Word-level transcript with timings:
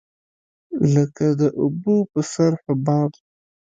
لکه 0.93 1.25
د 1.39 1.41
اوبو 1.61 1.95
په 2.11 2.19
سر 2.31 2.51
حباب. 2.63 3.11